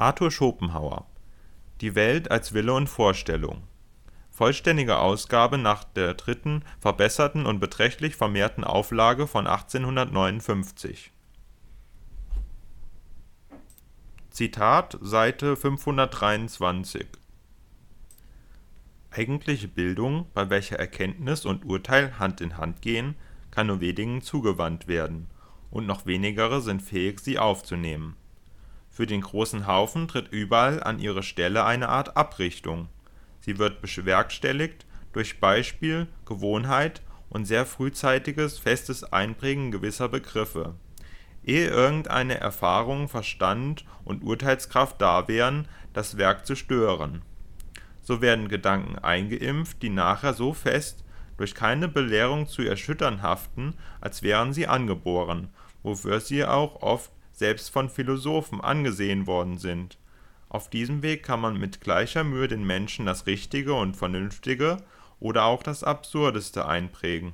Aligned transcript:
Arthur 0.00 0.30
Schopenhauer 0.30 1.04
Die 1.82 1.94
Welt 1.94 2.30
als 2.30 2.54
Wille 2.54 2.72
und 2.72 2.86
Vorstellung 2.86 3.64
(vollständige 4.30 4.96
Ausgabe 4.96 5.58
nach 5.58 5.84
der 5.84 6.14
dritten, 6.14 6.64
verbesserten 6.78 7.44
und 7.44 7.60
beträchtlich 7.60 8.16
vermehrten 8.16 8.64
Auflage 8.64 9.26
von 9.26 9.46
1859) 9.46 11.12
Zitat 14.30 14.94
S. 15.02 15.58
523 15.58 17.06
Eigentliche 19.10 19.68
Bildung, 19.68 20.30
bei 20.32 20.48
welcher 20.48 20.78
Erkenntnis 20.78 21.44
und 21.44 21.66
Urteil 21.66 22.18
Hand 22.18 22.40
in 22.40 22.56
Hand 22.56 22.80
gehen, 22.80 23.16
kann 23.50 23.66
nur 23.66 23.80
wenigen 23.80 24.22
zugewandt 24.22 24.88
werden, 24.88 25.28
und 25.70 25.86
noch 25.86 26.06
wenigere 26.06 26.62
sind 26.62 26.80
fähig 26.80 27.20
sie 27.20 27.38
aufzunehmen. 27.38 28.16
Für 28.90 29.06
den 29.06 29.20
großen 29.20 29.66
Haufen 29.66 30.08
tritt 30.08 30.28
überall 30.32 30.82
an 30.82 30.98
ihre 30.98 31.22
Stelle 31.22 31.64
eine 31.64 31.88
Art 31.88 32.16
Abrichtung. 32.16 32.88
Sie 33.40 33.58
wird 33.58 33.80
bewerkstelligt 33.80 34.84
durch 35.12 35.40
Beispiel, 35.40 36.08
Gewohnheit 36.26 37.00
und 37.30 37.46
sehr 37.46 37.64
frühzeitiges, 37.64 38.58
festes 38.58 39.04
Einprägen 39.04 39.70
gewisser 39.70 40.08
Begriffe, 40.08 40.74
ehe 41.44 41.68
irgendeine 41.68 42.38
Erfahrung, 42.38 43.08
Verstand 43.08 43.84
und 44.04 44.22
Urteilskraft 44.22 45.00
da 45.00 45.28
wären, 45.28 45.68
das 45.92 46.16
Werk 46.16 46.44
zu 46.44 46.56
stören. 46.56 47.22
So 48.02 48.20
werden 48.20 48.48
Gedanken 48.48 48.98
eingeimpft, 48.98 49.82
die 49.82 49.90
nachher 49.90 50.34
so 50.34 50.52
fest 50.52 51.04
durch 51.36 51.54
keine 51.54 51.88
Belehrung 51.88 52.48
zu 52.48 52.62
erschüttern 52.62 53.22
haften, 53.22 53.74
als 54.00 54.22
wären 54.22 54.52
sie 54.52 54.66
angeboren, 54.66 55.48
wofür 55.82 56.20
sie 56.20 56.44
auch 56.44 56.82
oft 56.82 57.10
selbst 57.40 57.70
von 57.70 57.88
Philosophen 57.88 58.60
angesehen 58.60 59.26
worden 59.26 59.58
sind. 59.58 59.98
Auf 60.50 60.68
diesem 60.70 61.02
Weg 61.02 61.22
kann 61.24 61.40
man 61.40 61.58
mit 61.58 61.80
gleicher 61.80 62.22
Mühe 62.22 62.46
den 62.46 62.64
Menschen 62.64 63.06
das 63.06 63.26
Richtige 63.26 63.74
und 63.74 63.96
Vernünftige 63.96 64.76
oder 65.18 65.46
auch 65.46 65.62
das 65.62 65.82
Absurdeste 65.82 66.66
einprägen 66.66 67.32